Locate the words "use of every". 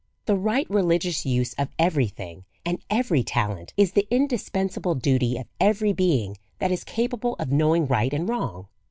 1.27-2.07